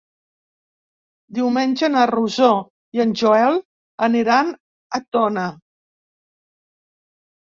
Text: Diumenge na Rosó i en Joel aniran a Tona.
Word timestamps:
Diumenge 1.39 1.89
na 1.95 2.05
Rosó 2.11 2.49
i 2.99 3.03
en 3.05 3.13
Joel 3.23 3.61
aniran 4.09 4.53
a 4.99 5.03
Tona. 5.17 5.45